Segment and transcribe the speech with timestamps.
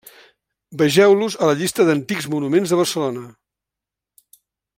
[0.81, 3.27] Vegeu-los a la llista d'antics monuments de Barcelona.